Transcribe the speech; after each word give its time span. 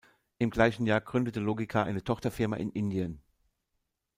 Im 0.39 0.49
gleichen 0.49 0.87
Jahr 0.87 0.99
gründete 0.99 1.39
Logica 1.39 1.83
eine 1.83 2.03
Tochterfirma 2.03 2.55
in 2.55 2.71
Indien. 2.71 3.21